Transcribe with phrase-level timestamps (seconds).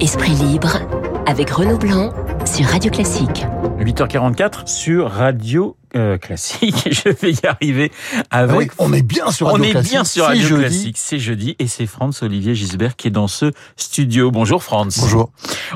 [0.00, 0.78] Esprit libre
[1.26, 2.10] avec Renaud Blanc
[2.46, 3.44] sur Radio Classique.
[3.78, 6.88] 8h44 sur Radio euh, Classique.
[6.90, 7.90] Je vais y arriver
[8.30, 8.50] avec.
[8.52, 9.90] Ah oui, on est bien sur On Radio est Classique.
[9.92, 10.60] bien sur C'est Radio jeudi.
[10.62, 10.96] Classique.
[10.98, 14.30] C'est jeudi et c'est Franz Olivier Gisbert qui est dans ce studio.
[14.30, 15.00] Bonjour Franz.
[15.00, 15.30] Bonjour.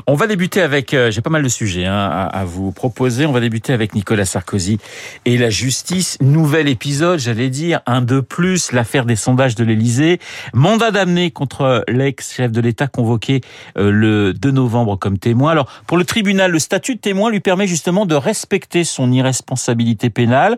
[0.07, 0.93] On va débuter avec.
[0.93, 3.25] euh, J'ai pas mal de sujets hein, à, à vous proposer.
[3.25, 4.79] On va débuter avec Nicolas Sarkozy
[5.25, 6.17] et la justice.
[6.21, 8.71] Nouvel épisode, j'allais dire un de plus.
[8.71, 10.19] L'affaire des sondages de l'Élysée.
[10.53, 13.41] Mandat d'amener contre l'ex-chef de l'État convoqué
[13.77, 15.51] euh, le 2 novembre comme témoin.
[15.51, 20.04] Alors pour le tribunal, le statut de témoin lui permet justement de respecter son irresponsabilité
[20.09, 20.57] pénale.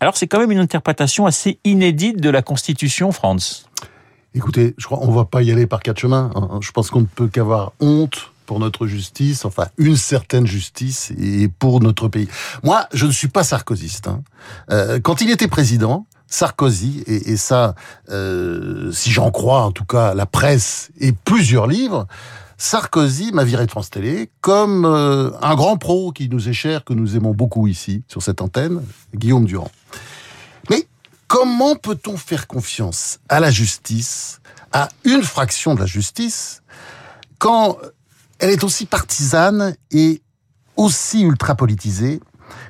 [0.00, 3.66] Alors c'est quand même une interprétation assez inédite de la Constitution, France.
[4.34, 6.30] Écoutez, je crois on va pas y aller par quatre chemins.
[6.34, 6.58] hein.
[6.60, 11.48] Je pense qu'on ne peut qu'avoir honte pour notre justice, enfin une certaine justice et
[11.48, 12.28] pour notre pays.
[12.62, 14.08] Moi, je ne suis pas sarkozyste.
[14.08, 14.22] hein.
[14.70, 17.74] Euh, quand il était président, Sarkozy, et, et ça,
[18.10, 22.06] euh, si j'en crois en tout cas la presse et plusieurs livres,
[22.56, 26.84] Sarkozy m'a viré de France Télé comme euh, un grand pro qui nous est cher,
[26.84, 28.82] que nous aimons beaucoup ici, sur cette antenne,
[29.14, 29.70] Guillaume Durand.
[30.70, 30.86] Mais
[31.26, 34.40] comment peut-on faire confiance à la justice,
[34.72, 36.62] à une fraction de la justice,
[37.38, 37.78] quand
[38.38, 40.22] elle est aussi partisane et
[40.76, 42.20] aussi ultra politisée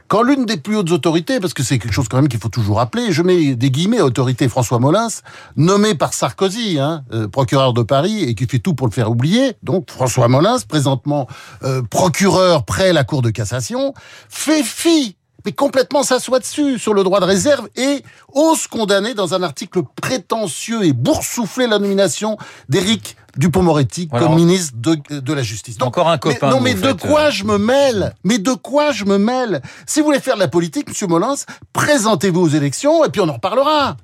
[0.09, 2.49] quand l'une des plus hautes autorités, parce que c'est quelque chose quand même qu'il faut
[2.49, 5.09] toujours rappeler, je mets des guillemets autorité François Molins,
[5.57, 9.11] nommé par Sarkozy, hein, euh, procureur de Paris, et qui fait tout pour le faire
[9.11, 11.27] oublier, donc François Molins, présentement
[11.63, 13.95] euh, procureur près la Cour de cassation,
[14.29, 19.35] fait fi mais complètement s'assoit dessus sur le droit de réserve et ose condamner dans
[19.35, 22.37] un article prétentieux et boursoufler la nomination
[22.69, 24.27] d'Éric Dupont-Moretti Voilà.
[24.27, 25.77] comme ministre de, de la Justice.
[25.77, 26.51] Donc, Encore un mais- copain.
[26.51, 29.61] non, que mais de quoi euh, je me mêle Mais de quoi je me mêle?
[29.87, 31.35] Si vous voulez faire de la politique, Monsieur Molins,
[31.73, 33.97] présentez-vous aux élections et puis on en reparlera.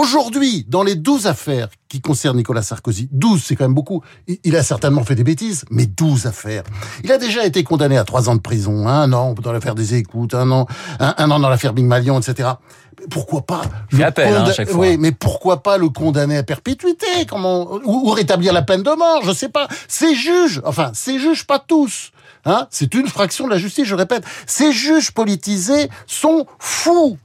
[0.00, 4.38] Aujourd'hui, dans les 12 affaires qui concernent Nicolas Sarkozy, 12 c'est quand même beaucoup, il-
[4.44, 6.64] il a certainement fait des bêtises, mais 12 affaires.
[7.02, 9.94] Il a déjà été condamné à 3 ans de prison, un an dans l'affaire des
[9.94, 10.66] écoutes, un an,
[11.00, 12.50] un, un an dans l'affaire Big Malion, etc.
[13.08, 14.80] Pourquoi pas fait le appel, hein, chaque fois.
[14.80, 18.90] Oui, mais pourquoi pas le condamner à perpétuité comment, ou, ou rétablir la peine de
[18.90, 19.66] mort Je sais pas.
[19.88, 22.10] Ces juges, enfin, ces juges, pas tous.
[22.44, 24.24] Hein, c'est une fraction de la justice, je répète.
[24.46, 27.16] Ces juges politisés sont fous.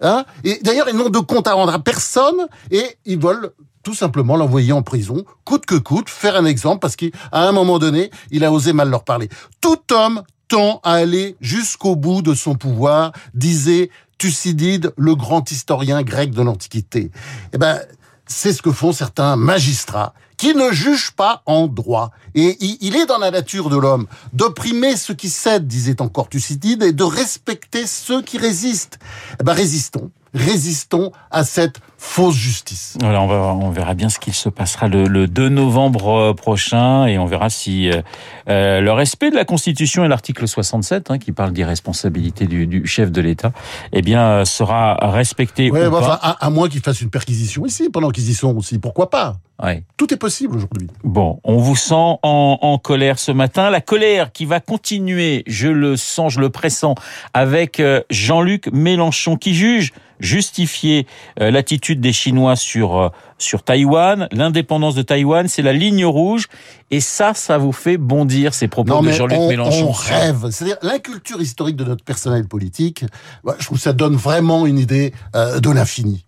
[0.00, 0.24] Hein?
[0.44, 3.52] Et d'ailleurs, ils n'ont de compte à rendre à personne et ils veulent
[3.82, 7.78] tout simplement l'envoyer en prison, coûte que coûte, faire un exemple parce qu'à un moment
[7.78, 9.28] donné, il a osé mal leur parler.
[9.60, 16.02] Tout homme tend à aller jusqu'au bout de son pouvoir, disait Thucydide, le grand historien
[16.02, 17.10] grec de l'Antiquité.
[17.54, 17.80] Eh ben,
[18.30, 22.12] c'est ce que font certains magistrats qui ne jugent pas en droit.
[22.34, 26.82] Et il est dans la nature de l'homme d'opprimer ceux qui cèdent, disait encore Thucydide,
[26.82, 28.98] et de respecter ceux qui résistent.
[29.38, 32.96] Eh ben, résistons, résistons à cette fausse justice.
[33.00, 36.34] Voilà, on, va, on verra bien ce qu'il se passera le, le 2 novembre euh,
[36.34, 38.00] prochain et on verra si euh,
[38.48, 42.86] euh, le respect de la Constitution et l'article 67, hein, qui parle d'irresponsabilité du, du
[42.86, 43.52] chef de l'État,
[43.92, 46.06] eh bien, sera respecté Ouais, ou bah, pas.
[46.06, 48.78] enfin, à, à moins qu'ils fassent une perquisition ici, pendant qu'ils y sont aussi.
[48.78, 49.36] Pourquoi pas?
[49.62, 49.84] Ouais.
[49.98, 50.88] Tout est possible aujourd'hui.
[51.04, 53.68] Bon, on vous sent en, en colère ce matin.
[53.68, 56.94] La colère qui va continuer, je le sens, je le pressens,
[57.34, 61.06] avec Jean-Luc Mélenchon qui juge justifier
[61.40, 61.50] euh,
[61.90, 63.08] l'attitude des Chinois sur euh,
[63.38, 66.46] sur Taïwan, l'indépendance de Taïwan, c'est la ligne rouge.
[66.90, 69.88] Et ça, ça vous fait bondir ces propos Non, de Jean-Luc on, Mélenchon.
[69.88, 70.50] on rêve.
[70.50, 73.04] C'est-à-dire, l'inculture historique de notre personnel politique,
[73.44, 76.24] bah, je trouve que ça donne vraiment une idée euh, de l'infini.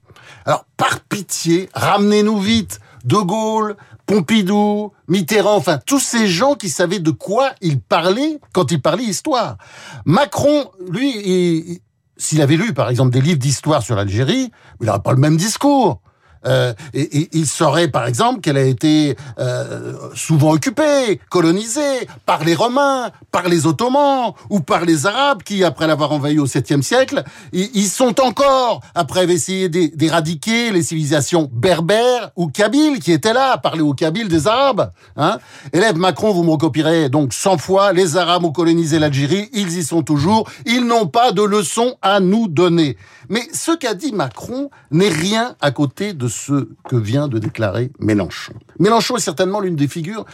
[0.47, 6.99] Alors, par pitié, ramenez-nous vite De Gaulle, Pompidou, Mitterrand, enfin, tous ces gens qui savaient
[6.99, 9.57] de quoi ils parlaient quand ils parlaient histoire.
[10.05, 11.79] Macron, lui, il-
[12.17, 14.51] s'il avait lu, par exemple, des livres d'histoire sur l'Algérie,
[14.81, 16.01] il n'aurait pas le même discours.
[16.47, 22.45] Euh, et, et il saurait, par exemple, qu'elle a été euh, souvent occupée, colonisée par
[22.45, 26.83] les Romains, par les Ottomans ou par les Arabes qui, après l'avoir envahi au 7e
[26.83, 33.13] siècle, ils, sont encore, après avoir essayé d'é- d'éradiquer les civilisations berbères ou kabyles qui
[33.13, 34.91] étaient là, parler aux kabyles des Arabes.
[35.17, 35.39] Hein
[35.73, 39.85] Élève Macron, vous me recopierez donc 100 fois, les Arabes ont colonisé l'Algérie, ils y
[39.85, 42.97] sont toujours, ils n'ont pas de leçons à nous donner.
[43.29, 47.93] Mais ce qu'a dit Macron n'est rien à côté de ce que vient de déclarer
[48.01, 48.55] Mélenchon.
[48.79, 50.25] Mélenchon est certainement l'une des figures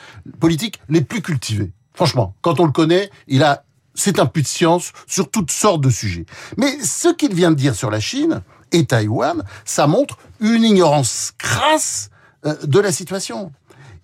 [0.41, 1.73] politiques les plus cultivées.
[1.95, 3.65] Franchement, quand on le connaît, il a,
[3.95, 6.27] c'est un de science sur toutes sortes de sujets.
[6.57, 8.43] Mais ce qu'il vient de dire sur la Chine
[8.73, 12.11] et Taïwan, ça montre une ignorance crasse
[12.47, 13.53] euh, de la situation.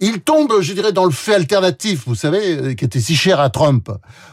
[0.01, 3.41] Il tombe, je dirais, dans le fait alternatif, vous savez, euh, qui était si cher
[3.41, 3.91] à Trump.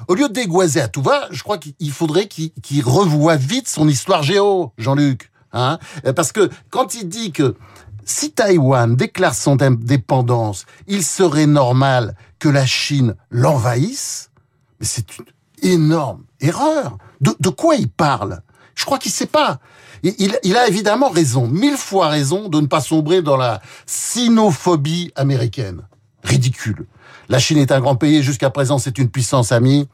[0.07, 3.87] Au lieu de dégoiser à tout va, je crois qu'il faudrait qu'il revoie vite son
[3.87, 5.30] histoire géo, Jean-Luc.
[5.53, 7.55] Hein Euh, Parce que quand il dit que
[8.03, 14.31] Si Taïwan déclare son indépendance, il serait normal que la Chine l'envahisse.
[14.79, 15.25] Mais c'est une
[15.61, 16.97] énorme erreur.
[17.21, 18.41] De, quoi il parle?
[18.73, 19.59] Je crois qu'il sait pas.
[20.01, 25.11] Il, il, a évidemment raison, mille fois raison, de ne pas sombrer dans la sinophobie
[25.15, 25.83] américaine.
[26.23, 26.87] Ridicule.
[27.29, 29.87] La Chine est un grand pays, jusqu'à présent c'est une puissance amie.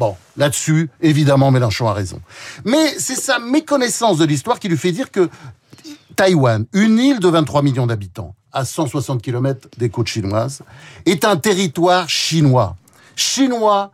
[0.00, 2.22] Bon, là-dessus, évidemment, Mélenchon a raison.
[2.64, 5.28] Mais c'est sa méconnaissance de l'histoire qui lui fait dire que
[6.16, 10.62] Taïwan, une île de 23 millions d'habitants, à 160 km des côtes chinoises,
[11.04, 12.76] est un territoire chinois.
[13.14, 13.92] Chinois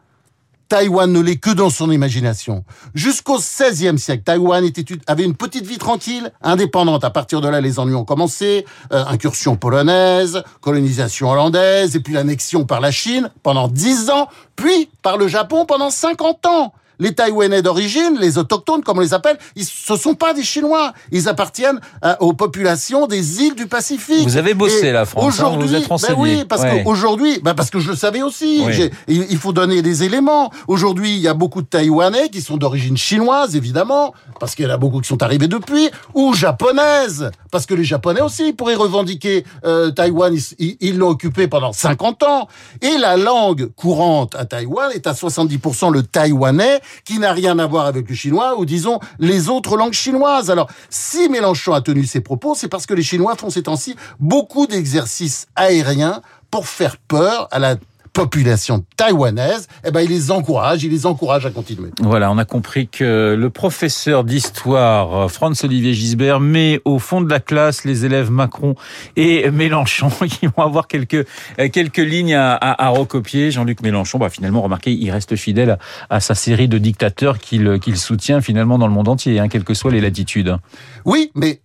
[0.68, 2.64] Taïwan ne l'est que dans son imagination.
[2.94, 4.64] Jusqu'au XVIe siècle, Taïwan
[5.06, 7.04] avait une petite vie tranquille, indépendante.
[7.04, 8.64] À partir de là, les ennuis ont commencé.
[8.92, 14.88] Euh, incursion polonaise, colonisation hollandaise, et puis l'annexion par la Chine pendant dix ans, puis
[15.02, 19.38] par le Japon pendant 50 ans les Taïwanais d'origine, les autochtones, comme on les appelle,
[19.54, 20.92] ils, ce sont pas des Chinois.
[21.12, 24.26] Ils appartiennent euh, aux populations des îles du Pacifique.
[24.26, 27.78] Vous avez bossé la France, hein, vous êtes Ben oui, parce qu'aujourd'hui, ben parce que
[27.78, 28.62] je le savais aussi.
[29.08, 30.50] Il faut donner des éléments.
[30.68, 34.68] Aujourd'hui, il y a beaucoup de Taïwanais qui sont d'origine chinoise, évidemment, parce qu'il y
[34.68, 38.74] en a beaucoup qui sont arrivés depuis, ou japonaises, parce que les Japonais aussi pourraient
[38.74, 40.36] revendiquer euh, Taïwan.
[40.58, 42.48] Ils l'ont occupé pendant 50 ans.
[42.82, 47.66] Et la langue courante à Taïwan est à 70% le taïwanais qui n'a rien à
[47.66, 50.50] voir avec le chinois ou disons les autres langues chinoises.
[50.50, 53.96] Alors, si Mélenchon a tenu ses propos, c'est parce que les Chinois font ces temps-ci
[54.18, 57.76] beaucoup d'exercices aériens pour faire peur à la
[58.16, 61.90] population taïwanaise, eh ben, il les encourage, il les encourage à continuer.
[62.00, 67.28] Voilà, on a compris que le professeur d'histoire, euh, Franz-Olivier Gisbert, met au fond de
[67.28, 68.74] la classe les élèves Macron
[69.16, 71.26] et Mélenchon, qui vont avoir quelques,
[71.58, 73.50] euh, quelques lignes à, à, recopier.
[73.50, 75.76] Jean-Luc Mélenchon, bah, finalement, remarquez, il reste fidèle
[76.08, 79.64] à, sa série de dictateurs qu'il qu'il soutient finalement dans le monde entier, hein, quelles
[79.64, 80.56] que soient les latitudes.
[81.04, 81.60] Oui, mais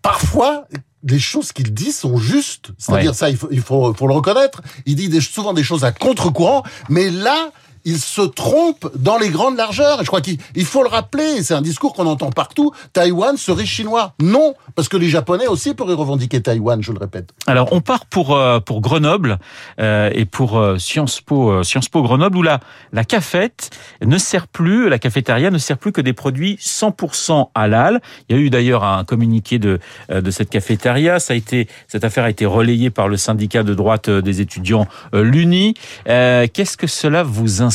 [0.00, 0.64] parfois,
[1.04, 2.70] les choses qu'il dit sont justes.
[2.78, 4.60] C'est-à-dire ça, il faut, il faut, faut, le reconnaître.
[4.86, 7.50] Il dit des, souvent des choses à contre-courant, mais là,
[7.84, 10.00] il se trompe dans les grandes largeurs.
[10.00, 13.66] Et je crois qu'il faut le rappeler, c'est un discours qu'on entend partout, Taïwan serait
[13.66, 14.14] chinois.
[14.20, 17.30] Non, parce que les Japonais aussi pourraient revendiquer Taïwan, je le répète.
[17.46, 19.38] Alors on part pour euh, pour Grenoble
[19.80, 22.60] euh, et pour euh, Sciences Po Sciences Po Grenoble où la
[22.92, 23.70] la cafette
[24.02, 28.00] ne sert plus, la cafétéria ne sert plus que des produits 100% halal.
[28.28, 29.80] Il y a eu d'ailleurs un communiqué de
[30.10, 31.18] de cette cafétéria.
[31.18, 34.86] Ça a été cette affaire a été relayée par le syndicat de droite des étudiants
[35.12, 35.74] l'Uni.
[36.04, 37.71] Qu'est-ce que cela vous inspire,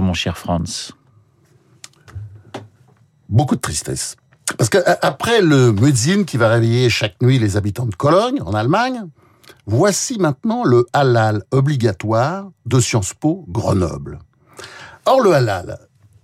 [0.00, 0.92] mon cher Franz
[3.28, 4.16] Beaucoup de tristesse.
[4.56, 8.54] Parce que après le Muezzin qui va réveiller chaque nuit les habitants de Cologne, en
[8.54, 9.04] Allemagne,
[9.66, 14.18] voici maintenant le halal obligatoire de Sciences Po Grenoble.
[15.04, 15.78] Or, le halal,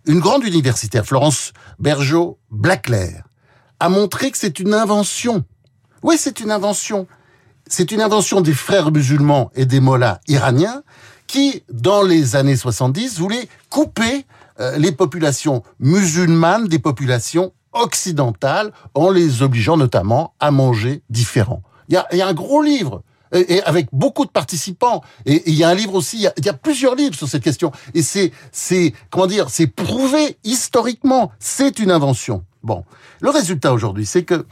[0.06, 3.20] une grande universitaire, Florence Bergeau Blackler,
[3.80, 5.44] a montré que c'est une invention.
[6.02, 7.06] Oui, c'est une invention.
[7.66, 10.82] C'est une invention des frères musulmans et des mollahs iraniens
[11.26, 14.26] qui, dans les années 70, voulaient couper
[14.60, 21.62] euh, les populations musulmanes des populations occidentales en les obligeant notamment à manger différent.
[21.88, 25.02] Il y a, un gros livre et, avec beaucoup de participants.
[25.26, 27.14] Et, il y a un livre aussi, il y a, il y a plusieurs livres
[27.14, 27.72] sur cette question.
[27.94, 31.32] Et c'est, c'est, comment dire, c'est prouvé historiquement.
[31.40, 32.44] C'est une invention.
[32.62, 32.84] Bon,
[33.20, 34.46] le résultat aujourd'hui, c'est que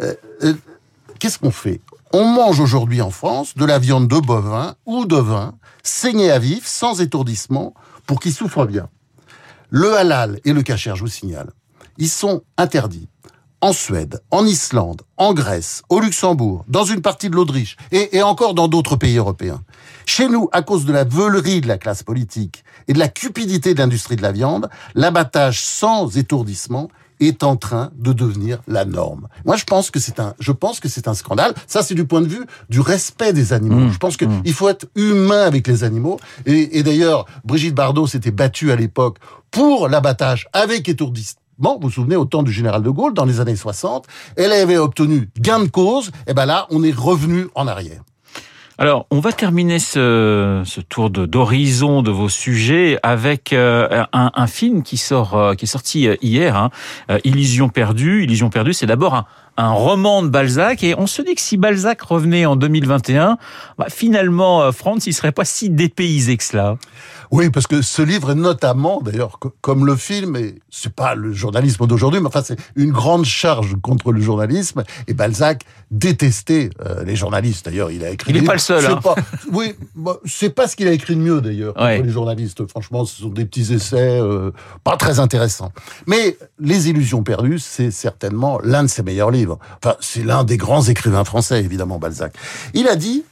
[0.00, 0.14] euh,
[0.44, 0.54] euh,
[1.18, 1.80] qu'est-ce qu'on fait?
[2.14, 6.38] On mange aujourd'hui en France de la viande de bovin ou de vin saignée à
[6.38, 7.74] vif, sans étourdissement,
[8.06, 8.88] pour qu'il souffre bien.
[9.68, 11.50] Le halal et le kasher, je vous signale,
[11.98, 13.08] ils sont interdits
[13.60, 18.22] en Suède, en Islande, en Grèce, au Luxembourg, dans une partie de l'Autriche et, et,
[18.22, 19.62] encore dans d'autres pays européens.
[20.06, 23.74] Chez nous, à cause de la veulerie de la classe politique et de la cupidité
[23.74, 26.88] de l'industrie de la viande, l'abattage sans étourdissement
[27.20, 29.28] est en train de devenir la norme.
[29.44, 31.54] Moi, je pense que c'est un, je pense que c'est un scandale.
[31.66, 33.86] Ça, c'est du point de vue du respect des animaux.
[33.86, 34.46] Mmh, je pense qu'il mmh.
[34.48, 36.18] faut être humain avec les animaux.
[36.46, 39.18] Et, et d'ailleurs, Brigitte Bardot s'était battue à l'époque
[39.50, 43.24] pour l'abattage avec étourdissement Bon, vous vous souvenez, au temps du général de Gaulle, dans
[43.24, 44.06] les années 60,
[44.36, 48.02] elle avait obtenu gain de cause, et ben là, on est revenu en arrière.
[48.80, 54.46] Alors, on va terminer ce, ce tour d'horizon de, vos sujets avec euh, un, un,
[54.46, 56.70] film qui sort, euh, qui est sorti euh, hier, hein,
[57.24, 58.22] Illusion perdue.
[58.22, 61.56] Illusion perdue, c'est d'abord un, un roman de Balzac et on se dit que si
[61.56, 63.36] Balzac revenait en 2021,
[63.78, 66.76] bah, finalement, France, il serait pas si dépaysé que cela.
[67.30, 71.32] Oui, parce que ce livre est notamment, d'ailleurs, comme le film, et c'est pas le
[71.32, 74.84] journalisme d'aujourd'hui, mais enfin c'est une grande charge contre le journalisme.
[75.06, 77.66] Et Balzac détestait euh, les journalistes.
[77.66, 78.32] D'ailleurs, il a écrit.
[78.32, 78.84] Il n'est pas le seul.
[78.86, 79.00] Hein.
[79.02, 79.14] Pas,
[79.52, 79.74] oui,
[80.24, 82.66] c'est pas ce qu'il a écrit de mieux d'ailleurs contre les journalistes.
[82.68, 84.50] Franchement, ce sont des petits essais euh,
[84.84, 85.72] pas très intéressants.
[86.06, 89.58] Mais Les Illusions perdues, c'est certainement l'un de ses meilleurs livres.
[89.82, 92.34] Enfin, c'est l'un des grands écrivains français, évidemment, Balzac.
[92.74, 93.24] Il a dit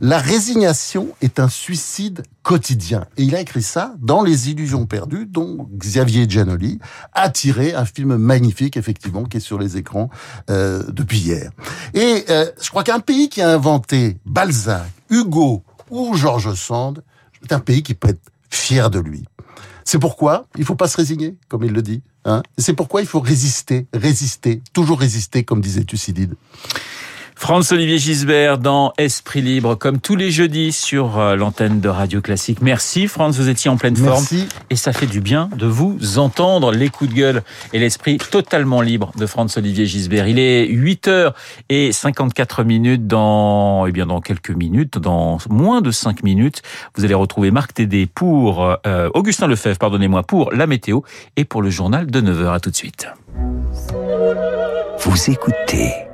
[0.00, 3.06] la résignation est un suicide quotidien.
[3.16, 6.78] Et il a écrit ça dans Les Illusions perdues, dont Xavier Giannoli
[7.12, 10.10] a tiré un film magnifique, effectivement, qui est sur les écrans
[10.50, 11.50] euh, depuis hier.
[11.94, 17.02] Et euh, je crois qu'un pays qui a inventé Balzac, Hugo ou Georges Sand,
[17.42, 19.24] c'est un pays qui peut être fier de lui.
[19.84, 22.02] C'est pourquoi il faut pas se résigner, comme il le dit.
[22.24, 26.34] Hein c'est pourquoi il faut résister, résister, toujours résister, comme disait Thucydide.
[27.36, 32.58] Franz-Olivier Gisbert dans Esprit Libre, comme tous les jeudis sur euh, l'antenne de Radio Classique.
[32.62, 34.24] Merci Franz, vous étiez en pleine forme.
[34.70, 38.80] Et ça fait du bien de vous entendre les coups de gueule et l'esprit totalement
[38.80, 40.26] libre de Franz-Olivier Gisbert.
[40.26, 41.32] Il est 8h
[41.68, 46.62] et 54 minutes dans, eh bien, dans quelques minutes, dans moins de 5 minutes.
[46.96, 51.00] Vous allez retrouver Marc Tédé pour, euh, Augustin Lefebvre, pardonnez-moi, pour la météo
[51.36, 52.54] et pour le journal de 9h.
[52.54, 53.08] À tout de suite.
[55.00, 56.13] Vous écoutez